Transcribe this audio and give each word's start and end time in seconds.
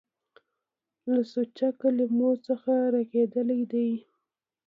له 1.11 1.21
سوچه 1.33 1.67
کلمو 1.81 2.31
څخه 2.47 2.73
رغېدلي 2.95 3.61
دي. 3.71 3.89